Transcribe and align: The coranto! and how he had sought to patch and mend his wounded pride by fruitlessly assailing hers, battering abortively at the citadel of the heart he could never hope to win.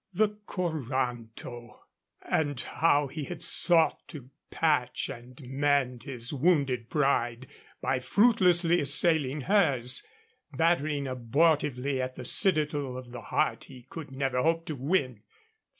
The 0.11 0.29
coranto! 0.47 1.77
and 2.23 2.59
how 2.59 3.05
he 3.05 3.25
had 3.25 3.43
sought 3.43 3.99
to 4.07 4.31
patch 4.49 5.09
and 5.09 5.39
mend 5.43 6.05
his 6.05 6.33
wounded 6.33 6.89
pride 6.89 7.45
by 7.81 7.99
fruitlessly 7.99 8.81
assailing 8.81 9.41
hers, 9.41 10.03
battering 10.53 11.03
abortively 11.05 11.99
at 12.01 12.15
the 12.15 12.25
citadel 12.25 12.97
of 12.97 13.11
the 13.11 13.21
heart 13.21 13.65
he 13.65 13.83
could 13.91 14.09
never 14.11 14.41
hope 14.41 14.65
to 14.65 14.75
win. 14.75 15.21